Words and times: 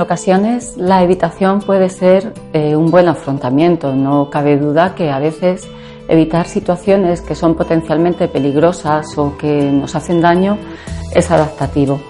En 0.00 0.04
ocasiones 0.04 0.78
la 0.78 1.02
evitación 1.02 1.60
puede 1.60 1.90
ser 1.90 2.32
eh, 2.54 2.74
un 2.74 2.90
buen 2.90 3.06
afrontamiento. 3.06 3.94
No 3.94 4.30
cabe 4.30 4.56
duda 4.56 4.94
que 4.94 5.10
a 5.10 5.18
veces 5.18 5.68
evitar 6.08 6.46
situaciones 6.46 7.20
que 7.20 7.34
son 7.34 7.54
potencialmente 7.54 8.26
peligrosas 8.26 9.18
o 9.18 9.36
que 9.36 9.70
nos 9.70 9.94
hacen 9.94 10.22
daño 10.22 10.56
es 11.14 11.30
adaptativo. 11.30 12.00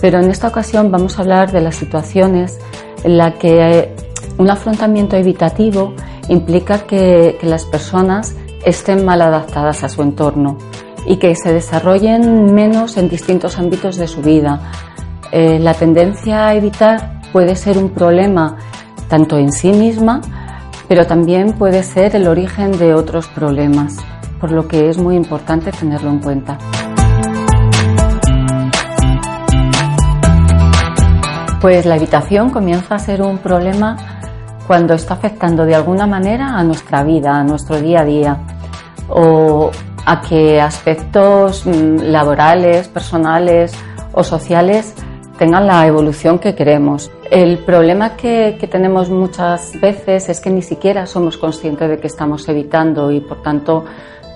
Pero 0.00 0.18
en 0.18 0.30
esta 0.30 0.48
ocasión 0.48 0.90
vamos 0.90 1.18
a 1.18 1.22
hablar 1.22 1.52
de 1.52 1.60
las 1.60 1.76
situaciones 1.76 2.58
en 3.04 3.18
las 3.18 3.34
que 3.34 3.80
eh, 3.80 3.96
un 4.38 4.48
afrontamiento 4.48 5.14
evitativo 5.16 5.92
implica 6.30 6.86
que, 6.86 7.36
las 7.42 7.66
personas 7.66 8.34
estén 8.64 9.04
mal 9.04 9.20
adaptadas 9.20 9.84
a 9.84 9.90
su 9.90 10.00
entorno 10.00 10.56
y 11.04 11.18
que 11.18 11.34
se 11.36 11.52
desarrollen 11.52 12.54
menos 12.54 12.96
en 12.96 13.10
distintos 13.10 13.58
ámbitos 13.58 13.96
de 13.96 14.08
su 14.08 14.22
vida. 14.22 14.72
Eh, 15.32 15.58
la 15.58 15.74
tendencia 15.74 16.46
a 16.46 16.54
evitar 16.54 17.15
puede 17.32 17.56
ser 17.56 17.78
un 17.78 17.90
problema 17.90 18.56
tanto 19.08 19.38
en 19.38 19.52
sí 19.52 19.72
misma, 19.72 20.20
pero 20.88 21.06
también 21.06 21.52
puede 21.52 21.82
ser 21.82 22.14
el 22.16 22.28
origen 22.28 22.72
de 22.78 22.94
otros 22.94 23.26
problemas, 23.28 23.96
por 24.40 24.52
lo 24.52 24.68
que 24.68 24.88
es 24.88 24.98
muy 24.98 25.16
importante 25.16 25.72
tenerlo 25.72 26.10
en 26.10 26.18
cuenta. 26.20 26.58
Pues 31.60 31.86
la 31.86 31.96
evitación 31.96 32.50
comienza 32.50 32.94
a 32.94 32.98
ser 32.98 33.22
un 33.22 33.38
problema 33.38 33.96
cuando 34.66 34.94
está 34.94 35.14
afectando 35.14 35.64
de 35.64 35.74
alguna 35.74 36.06
manera 36.06 36.56
a 36.56 36.62
nuestra 36.62 37.02
vida, 37.02 37.38
a 37.38 37.44
nuestro 37.44 37.80
día 37.80 38.00
a 38.00 38.04
día, 38.04 38.40
o 39.08 39.70
a 40.04 40.20
que 40.20 40.60
aspectos 40.60 41.66
mm, 41.66 42.10
laborales, 42.10 42.88
personales 42.88 43.72
o 44.12 44.22
sociales 44.22 44.94
tengan 45.38 45.66
la 45.66 45.86
evolución 45.86 46.38
que 46.38 46.54
queremos. 46.54 47.10
El 47.30 47.58
problema 47.58 48.16
que, 48.16 48.56
tenemos 48.70 49.10
muchas 49.10 49.78
veces 49.80 50.28
es 50.28 50.40
que 50.40 50.50
ni 50.50 50.62
siquiera 50.62 51.06
somos 51.06 51.36
conscientes 51.36 51.88
de 51.88 51.98
que 51.98 52.06
estamos 52.06 52.48
evitando 52.48 53.10
y 53.10 53.20
por 53.20 53.42
tanto 53.42 53.84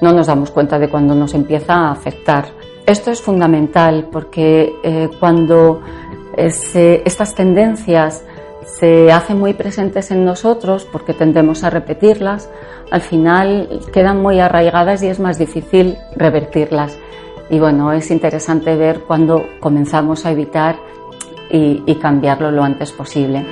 no 0.01 0.13
nos 0.13 0.27
damos 0.27 0.51
cuenta 0.51 0.79
de 0.79 0.89
cuando 0.89 1.15
nos 1.15 1.35
empieza 1.35 1.75
a 1.75 1.93
afectar. 1.93 2.47
Esto 2.87 3.11
es 3.11 3.21
fundamental 3.21 4.09
porque 4.11 4.73
eh, 4.83 5.09
cuando 5.21 5.83
estas 6.37 7.35
tendencias 7.35 8.25
se 8.65 9.13
hacen 9.13 9.39
muy 9.39 9.55
presentes 9.55 10.11
en 10.11 10.25
nosotros 10.25 10.87
porque 10.91 11.13
tendemos 11.13 11.65
a 11.65 11.71
repetirlas, 11.71 12.49
al 12.91 13.03
final 13.03 13.81
quedan 13.93 14.23
muy 14.23 14.41
arraigadas 14.41 15.03
y 15.03 15.09
es 15.09 15.21
más 15.21 15.39
difícil 15.39 15.97
revertirlas. 16.17 16.99
Y 17.51 17.59
bueno, 17.59 17.93
es 17.93 18.11
interesante 18.11 18.77
ver 18.77 19.01
cuando 19.01 19.45
comenzamos 19.61 20.25
a 20.25 20.31
evitar 20.31 20.77
y, 21.51 21.95
cambiarlo 21.97 22.51
lo 22.51 22.63
antes 22.63 22.93
posible. 22.93 23.45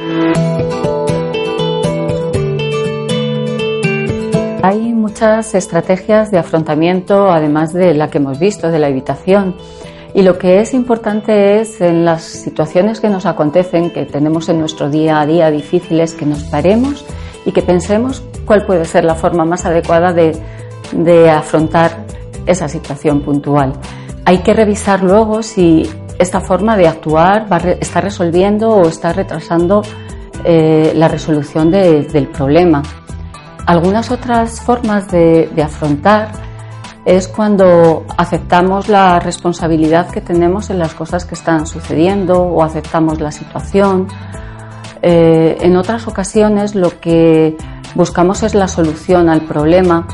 Hay 4.63 4.93
muchas 4.93 5.55
estrategias 5.55 6.31
de 6.31 6.39
afrontamiento, 6.39 7.31
además 7.31 7.73
de 7.73 7.95
la 7.95 8.11
que 8.11 8.19
hemos 8.19 8.39
visto, 8.39 8.71
de 8.71 8.79
la 8.79 8.89
evitación. 8.89 9.55
Y 10.15 10.23
lo 10.23 10.39
que 10.39 10.61
es 10.61 10.75
importante 10.75 11.61
es 11.61 11.81
en 11.81 12.05
las 12.05 12.23
situaciones 12.23 13.01
que 13.01 13.09
nos 13.09 13.27
acontecen, 13.27 13.91
que 13.91 14.05
tenemos 14.05 14.49
en 14.49 14.59
nuestro 14.59 14.89
día 14.91 15.21
a 15.21 15.27
día 15.27 15.51
difíciles, 15.51 16.15
que 16.15 16.27
nos 16.27 16.45
paremos 16.45 17.05
y 17.45 17.53
que 17.53 17.63
pensemos 17.63 18.23
cuál 18.45 18.65
puede 18.65 18.85
ser 18.85 19.05
la 19.05 19.15
forma 19.15 19.45
más 19.45 19.65
adecuada 19.65 20.13
de, 20.13 20.37
de 20.93 21.31
afrontar 21.31 22.05
esa 22.47 22.69
situación 22.69 23.21
puntual. 23.21 23.75
Hay 24.25 24.39
que 24.39 24.55
revisar 24.55 25.03
luego 25.03 25.43
si 25.43 25.89
esta 26.19 26.41
forma 26.41 26.77
de 26.77 26.89
actuar 26.89 27.47
está 27.81 28.01
resolviendo 28.01 28.71
o 28.71 28.89
está 28.89 29.13
retrasando 29.13 29.83
eh, 30.45 30.93
la 30.95 31.09
resolución 31.09 31.71
del 31.71 32.29
problema. 32.29 32.83
Algunas 33.67 34.11
otras 34.11 34.61
formas 34.61 35.09
de, 35.11 35.51
afrontar 35.63 36.33
es 37.05 37.29
cuando 37.29 38.05
aceptamos 38.17 38.89
la 38.89 39.19
responsabilidad 39.21 40.11
que 40.11 40.21
tenemos 40.21 40.71
en 40.71 40.79
las 40.79 40.95
cosas 40.95 41.25
que 41.25 41.35
están 41.35 41.67
sucediendo 41.67 42.43
o 42.43 42.63
aceptamos 42.63 43.21
la 43.21 43.31
situación. 43.31 44.09
Eh, 45.03 45.57
en 45.61 45.77
otras 45.77 46.09
ocasiones 46.09 46.75
lo 46.75 46.99
que 47.01 47.57
buscamos 47.95 48.43
es 48.43 48.55
la 48.55 48.69
solución 48.69 49.29
al 49.29 49.43
problema 49.43 50.07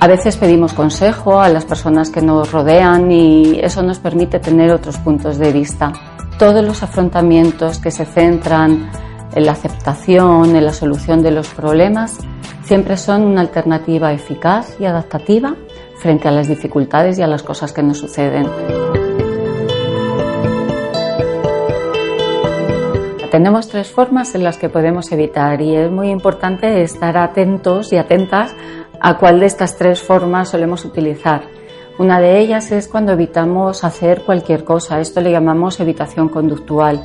a 0.00 0.06
veces 0.06 0.36
pedimos 0.36 0.72
consejo 0.74 1.40
a 1.40 1.48
las 1.48 1.64
personas 1.64 2.10
que 2.10 2.22
nos 2.22 2.52
rodean 2.52 3.10
y 3.10 3.58
eso 3.60 3.82
nos 3.82 3.98
permite 3.98 4.38
tener 4.38 4.70
otros 4.70 4.96
puntos 4.98 5.38
de 5.38 5.52
vista. 5.52 5.92
Todos 6.38 6.64
los 6.64 6.84
afrontamientos 6.84 7.80
que 7.80 7.90
se 7.90 8.04
centran 8.04 8.90
en 9.34 9.46
la 9.46 9.52
aceptación, 9.52 10.54
en 10.54 10.64
la 10.64 10.72
solución 10.72 11.22
de 11.22 11.32
los 11.32 11.48
problemas, 11.48 12.18
siempre 12.62 12.96
son 12.96 13.22
una 13.22 13.40
alternativa 13.40 14.12
eficaz 14.12 14.76
y 14.78 14.84
adaptativa 14.84 15.56
frente 15.96 16.28
a 16.28 16.30
las 16.30 16.46
dificultades 16.46 17.18
y 17.18 17.22
a 17.22 17.26
las 17.26 17.42
cosas 17.42 17.72
que 17.72 17.82
nos 17.82 17.98
suceden. 17.98 18.46
Tenemos 23.30 23.68
tres 23.68 23.90
formas 23.90 24.34
en 24.34 24.42
las 24.42 24.56
que 24.56 24.70
podemos 24.70 25.12
evitar 25.12 25.60
y 25.60 25.76
es 25.76 25.90
muy 25.90 26.08
importante 26.08 26.82
estar 26.82 27.18
atentos 27.18 27.92
y 27.92 27.96
atentas 27.96 28.54
a 29.00 29.18
cuál 29.18 29.40
de 29.40 29.46
estas 29.46 29.76
tres 29.76 30.02
formas 30.02 30.50
solemos 30.50 30.84
utilizar. 30.84 31.42
Una 31.98 32.20
de 32.20 32.38
ellas 32.38 32.70
es 32.70 32.86
cuando 32.86 33.12
evitamos 33.12 33.82
hacer 33.82 34.22
cualquier 34.22 34.64
cosa. 34.64 35.00
Esto 35.00 35.20
le 35.20 35.32
llamamos 35.32 35.80
evitación 35.80 36.28
conductual. 36.28 37.04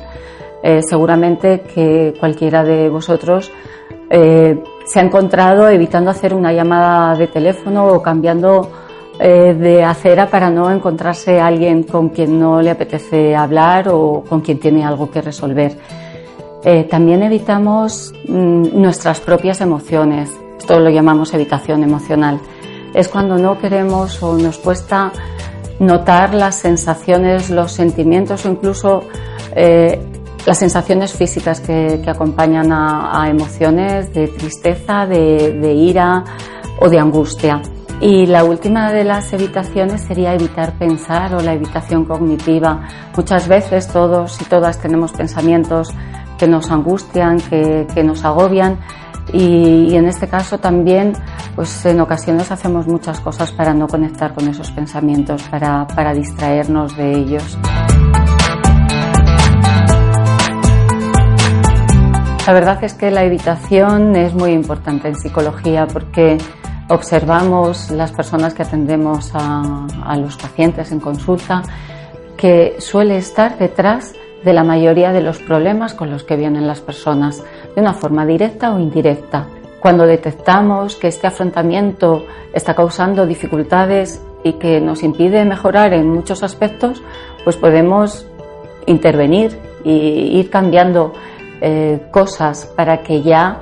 Eh, 0.62 0.82
seguramente 0.82 1.60
que 1.62 2.14
cualquiera 2.18 2.64
de 2.64 2.88
vosotros 2.88 3.50
eh, 4.08 4.62
se 4.86 4.98
ha 4.98 5.02
encontrado 5.02 5.68
evitando 5.68 6.10
hacer 6.10 6.32
una 6.32 6.52
llamada 6.52 7.14
de 7.16 7.26
teléfono 7.26 7.88
o 7.88 8.00
cambiando 8.00 8.70
eh, 9.18 9.52
de 9.52 9.84
acera 9.84 10.30
para 10.30 10.48
no 10.48 10.70
encontrarse 10.70 11.40
a 11.40 11.48
alguien 11.48 11.82
con 11.82 12.10
quien 12.10 12.38
no 12.38 12.62
le 12.62 12.70
apetece 12.70 13.34
hablar 13.34 13.88
o 13.88 14.24
con 14.26 14.40
quien 14.40 14.58
tiene 14.58 14.84
algo 14.84 15.10
que 15.10 15.20
resolver. 15.20 15.76
también 16.88 17.22
evitamos 17.22 18.14
mm, 18.26 18.80
nuestras 18.80 19.20
propias 19.20 19.60
emociones. 19.60 20.43
Esto 20.58 20.78
lo 20.80 20.90
llamamos 20.90 21.34
evitación 21.34 21.82
emocional. 21.82 22.40
Es 22.94 23.08
cuando 23.08 23.36
no 23.36 23.58
queremos 23.58 24.22
o 24.22 24.36
nos 24.38 24.58
cuesta 24.58 25.12
notar 25.78 26.34
las 26.34 26.56
sensaciones, 26.56 27.50
los 27.50 27.72
sentimientos 27.72 28.46
o 28.46 28.50
incluso 28.50 29.04
eh, 29.54 30.00
las 30.46 30.58
sensaciones 30.58 31.12
físicas 31.12 31.60
que, 31.60 32.02
acompañan 32.06 32.70
a, 32.70 33.28
emociones 33.28 34.12
de 34.12 34.28
tristeza, 34.28 35.06
de, 35.06 35.72
ira 35.74 36.22
o 36.80 36.88
de 36.88 36.98
angustia. 36.98 37.62
Y 38.00 38.26
la 38.26 38.44
última 38.44 38.92
de 38.92 39.04
las 39.04 39.32
evitaciones 39.32 40.02
sería 40.02 40.34
evitar 40.34 40.72
pensar 40.72 41.34
o 41.34 41.40
la 41.40 41.54
evitación 41.54 42.04
cognitiva. 42.04 42.82
Muchas 43.16 43.48
veces 43.48 43.88
todos 43.88 44.40
y 44.42 44.44
todas 44.44 44.78
tenemos 44.78 45.12
pensamientos 45.12 45.94
que 46.38 46.46
nos 46.46 46.70
angustian, 46.70 47.40
que, 47.40 47.86
que 47.94 48.02
nos 48.02 48.24
agobian 48.24 48.78
y, 49.32 49.94
en 49.96 50.06
este 50.06 50.28
caso 50.28 50.58
también, 50.58 51.12
pues 51.54 51.84
en 51.86 52.00
ocasiones 52.00 52.50
hacemos 52.50 52.86
muchas 52.86 53.20
cosas 53.20 53.52
para 53.52 53.74
no 53.74 53.88
conectar 53.88 54.34
con 54.34 54.48
esos 54.48 54.70
pensamientos, 54.70 55.42
para, 55.44 55.86
para 55.86 56.12
distraernos 56.12 56.96
de 56.96 57.12
ellos. 57.12 57.58
La 62.46 62.52
verdad 62.52 62.84
es 62.84 62.92
que 62.92 63.10
la 63.10 63.24
evitación 63.24 64.14
es 64.16 64.34
muy 64.34 64.52
importante 64.52 65.08
en 65.08 65.16
psicología 65.16 65.86
porque 65.86 66.36
observamos 66.88 67.90
las 67.90 68.12
personas 68.12 68.52
que 68.52 68.62
atendemos 68.62 69.30
a, 69.34 69.86
a, 70.04 70.16
los 70.16 70.36
pacientes 70.36 70.92
en 70.92 71.00
consulta 71.00 71.62
que 72.36 72.76
suele 72.78 73.16
estar 73.16 73.56
detrás 73.56 74.12
de 74.44 74.52
la 74.52 74.64
mayoría 74.64 75.12
de 75.12 75.22
los 75.22 75.38
problemas 75.38 75.94
con 75.94 76.10
los 76.10 76.24
que 76.24 76.36
vienen 76.36 76.66
las 76.66 76.80
personas, 76.80 77.42
de 77.74 77.80
una 77.80 77.94
forma 77.94 78.26
directa 78.26 78.74
o 78.74 78.78
indirecta. 78.78 79.46
Cuando 79.80 80.06
detectamos 80.06 80.96
que 80.96 81.08
este 81.08 81.26
afrontamiento 81.26 82.24
está 82.52 82.74
causando 82.74 83.26
dificultades 83.26 84.22
y 84.42 84.54
que 84.54 84.80
nos 84.80 85.02
impide 85.02 85.44
mejorar 85.44 85.92
en 85.92 86.10
muchos 86.10 86.42
aspectos, 86.42 87.02
pues 87.42 87.56
podemos 87.56 88.26
intervenir 88.86 89.58
y 89.84 90.38
ir 90.38 90.50
cambiando 90.50 91.12
eh, 91.60 92.06
cosas 92.10 92.66
para 92.76 93.02
que 93.02 93.22
ya 93.22 93.60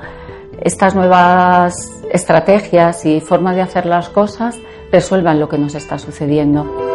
estas 0.61 0.95
nuevas 0.95 2.03
estrategias 2.11 3.05
y 3.05 3.19
formas 3.21 3.55
de 3.55 3.61
hacer 3.61 3.85
las 3.85 4.09
cosas 4.09 4.57
resuelvan 4.91 5.39
lo 5.39 5.49
que 5.49 5.57
nos 5.57 5.75
está 5.75 5.97
sucediendo. 5.97 6.92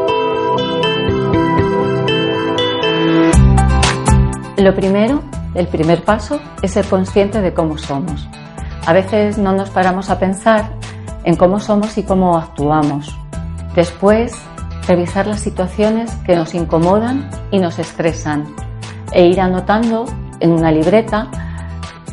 Lo 4.58 4.74
primero, 4.74 5.22
el 5.54 5.68
primer 5.68 6.02
paso, 6.02 6.40
es 6.62 6.72
ser 6.72 6.84
consciente 6.86 7.40
de 7.40 7.54
cómo 7.54 7.78
somos. 7.78 8.28
A 8.84 8.92
veces 8.92 9.38
no 9.38 9.52
nos 9.52 9.70
paramos 9.70 10.10
a 10.10 10.18
pensar 10.18 10.70
en 11.22 11.36
cómo 11.36 11.60
somos 11.60 11.96
y 11.96 12.02
cómo 12.02 12.36
actuamos. 12.36 13.16
Después, 13.76 14.32
revisar 14.88 15.28
las 15.28 15.38
situaciones 15.38 16.12
que 16.26 16.34
nos 16.34 16.54
incomodan 16.54 17.30
y 17.52 17.60
nos 17.60 17.78
estresan 17.78 18.46
e 19.12 19.28
ir 19.28 19.40
anotando 19.40 20.06
en 20.40 20.50
una 20.50 20.72
libreta 20.72 21.28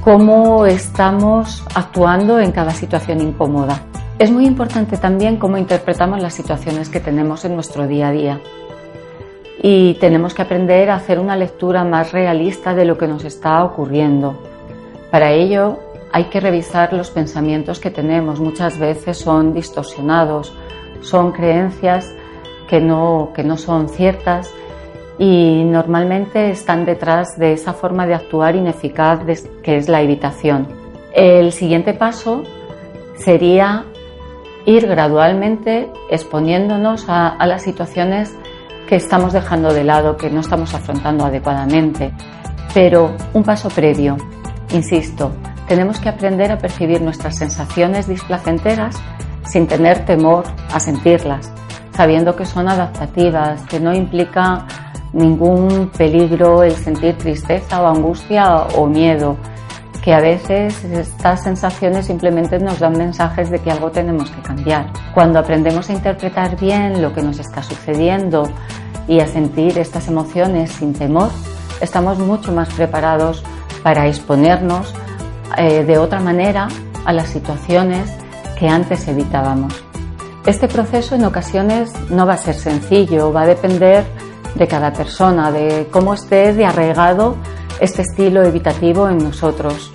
cómo 0.03 0.68
estamos 0.68 1.63
actuando 1.74 2.39
en 2.39 2.51
cada 2.51 2.71
situación 2.71 3.21
incómoda. 3.21 3.81
Es 4.19 4.30
muy 4.30 4.45
importante 4.45 4.97
también 4.97 5.38
cómo 5.38 5.57
interpretamos 5.57 6.21
las 6.21 6.36
situaciones 6.36 6.89
que 6.89 7.00
tenemos 7.00 7.44
en 7.44 7.56
nuestro 7.56 7.88
día 7.88 8.09
a 8.09 8.12
día. 8.12 8.42
Y 9.68 9.96
tenemos 9.96 10.36
que 10.36 10.44
aprender 10.44 10.92
a 10.92 10.96
hacer 10.98 11.18
una 11.18 11.36
lectura 11.36 11.84
más 11.84 12.12
realista 12.12 12.76
de 12.76 12.86
lo 12.86 13.00
que 13.00 13.08
nos 13.08 13.26
está 13.26 13.64
ocurriendo. 13.64 14.38
Para 15.10 15.32
ello 15.32 15.80
hay 16.12 16.26
que 16.26 16.40
revisar 16.40 16.94
los 16.94 17.10
pensamientos 17.10 17.80
que 17.80 17.90
tenemos. 17.90 18.40
Muchas 18.40 18.78
veces 18.78 19.18
son 19.18 19.56
distorsionados, 19.56 20.54
son 21.02 21.32
creencias 21.32 22.14
que 22.70 22.80
no, 22.80 23.32
que 23.34 23.44
no 23.44 23.58
son 23.58 23.90
ciertas 23.90 24.54
y 25.18 25.64
normalmente 25.64 26.52
están 26.52 26.86
detrás 26.86 27.36
de 27.40 27.54
esa 27.54 27.74
forma 27.74 28.06
de 28.06 28.14
actuar 28.14 28.56
ineficaz 28.56 29.22
que 29.64 29.78
es 29.78 29.90
la 29.90 30.04
evitación. 30.04 30.68
El 31.12 31.52
siguiente 31.52 31.96
paso 31.96 32.44
sería 33.16 33.86
ir 34.68 34.86
gradualmente 34.86 35.90
exponiéndonos 36.12 37.10
a, 37.10 37.30
a 37.30 37.48
las 37.48 37.64
situaciones 37.64 38.38
que 38.88 38.96
estamos 38.96 39.34
dejando 39.34 39.74
de 39.74 39.84
lado, 39.84 40.18
que 40.18 40.30
no 40.30 40.42
estamos 40.42 40.74
afrontando 40.74 41.26
adecuadamente. 41.26 42.12
Pero 42.74 43.16
un 43.34 43.44
paso 43.44 43.70
previo, 43.70 44.18
insisto, 44.72 45.32
tenemos 45.68 46.00
que 46.00 46.10
aprender 46.10 46.52
a 46.52 46.58
percibir 46.58 47.02
nuestras 47.02 47.38
sensaciones 47.38 48.08
displacenteras 48.08 48.96
sin 49.46 49.68
tener 49.68 50.06
temor 50.06 50.44
a 50.74 50.80
sentirlas, 50.80 51.52
sabiendo 51.96 52.36
que 52.36 52.46
son 52.46 52.68
adaptativas, 52.68 53.62
que 53.64 53.80
no 53.80 53.94
implica 53.94 54.66
ningún 55.14 55.90
peligro 55.98 56.64
el 56.64 56.74
sentir 56.74 57.18
tristeza 57.18 57.81
o 57.81 57.88
angustia 57.88 58.68
o 58.76 58.86
miedo, 58.86 59.38
que 60.06 60.13
a 60.13 60.22
veces 60.22 60.84
estas 60.84 61.42
sensaciones 61.42 62.06
simplemente 62.06 62.60
nos 62.60 62.78
dan 62.78 62.96
mensajes 62.96 63.50
de 63.50 63.57
que 63.57 63.72
algo 63.72 63.90
tenemos 63.90 64.30
que 64.30 64.40
cambiar. 64.44 64.94
Cuando 65.16 65.40
aprendemos 65.40 65.90
a 65.90 65.94
interpretar 65.94 66.60
bien 66.60 67.02
lo 67.02 67.12
que 67.12 67.24
nos 67.24 67.40
está 67.40 67.63
sucediendo 67.63 68.48
y 69.07 69.19
a 69.19 69.25
sentir 69.25 69.80
estas 69.80 70.07
emociones 70.07 70.72
sin 70.74 70.94
temor, 70.94 71.31
estamos 71.81 72.19
mucho 72.19 72.52
más 72.52 72.72
preparados 72.75 73.44
para 73.81 74.06
exponernos 74.06 74.94
eh, 75.57 75.84
de 75.84 75.98
otra 75.98 76.19
manera 76.19 76.68
a 77.04 77.12
las 77.12 77.30
situaciones 77.30 78.07
que 78.60 78.68
antes 78.68 79.07
evitábamos. 79.07 79.74
Este 80.46 80.68
proceso 80.68 81.16
en 81.16 81.25
ocasiones 81.25 81.92
no 82.12 82.28
va 82.28 82.34
a 82.34 82.38
ser 82.38 82.54
sencillo, 82.54 83.34
va 83.34 83.42
a 83.42 83.48
depender 83.48 84.06
de 84.54 84.68
cada 84.68 84.94
persona, 84.94 85.52
de 85.52 85.88
cómo 85.90 86.13
esté 86.13 86.54
de 86.54 86.63
arraigado 86.63 87.38
este 87.80 88.01
estilo 88.01 88.44
evitativo 88.44 89.10
en 89.10 89.18
nosotros. 89.18 89.92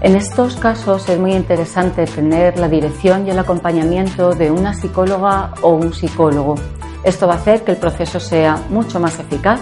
En 0.00 0.16
estos 0.16 0.56
casos 0.56 1.08
es 1.08 1.18
muy 1.18 1.32
interesante 1.32 2.06
tener 2.06 2.58
la 2.58 2.68
dirección 2.68 3.26
y 3.26 3.30
el 3.30 3.38
acompañamiento 3.38 4.30
de 4.34 4.50
una 4.50 4.74
psicóloga 4.74 5.52
o 5.62 5.74
un 5.74 5.92
psicólogo. 5.92 6.56
Esto 7.04 7.26
va 7.26 7.34
a 7.34 7.36
hacer 7.36 7.62
que 7.62 7.72
el 7.72 7.76
proceso 7.76 8.18
sea 8.18 8.60
mucho 8.68 8.98
más 8.98 9.18
eficaz 9.18 9.60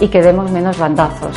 y 0.00 0.08
que 0.08 0.22
demos 0.22 0.50
menos 0.50 0.78
bandazos. 0.78 1.36